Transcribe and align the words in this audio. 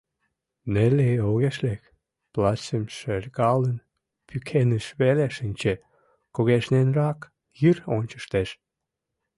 Нелли 0.73 1.09
огеш 1.29 1.57
лек, 1.65 1.81
плащым 2.33 2.83
шергалын, 2.97 3.77
пӱкеныш 4.27 4.85
веле 4.99 5.27
шинче, 5.37 5.73
кугешненрак 6.35 7.19
йыр 7.61 7.77
ончыштеш. 7.95 8.49